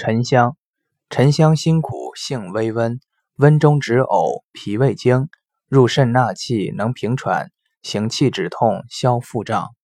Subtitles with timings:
[0.00, 0.56] 沉香。
[1.10, 3.00] 沉香辛苦性微温
[3.36, 5.28] 温中止呕脾胃经。
[5.68, 7.50] 入肾纳气能平喘
[7.82, 9.74] 行气止痛消腹胀。